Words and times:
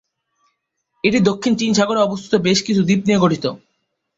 এটি 1.03 1.19
দক্ষিণ 1.29 1.53
চীন 1.55 1.71
সাগরে 1.73 1.99
অবস্থিত 2.01 2.33
বেশ 2.41 2.59
কিছু 2.67 2.81
দ্বীপ 2.83 3.01
নিয়ে 3.05 3.23
গঠিত। 3.23 3.45